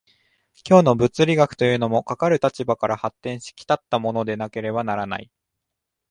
[0.67, 5.29] 今日の物理学というも、かかる立場から発展し来ったものでなければならない。